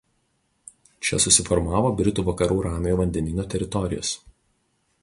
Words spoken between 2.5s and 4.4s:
Ramiojo Vandenyno Teritorijos.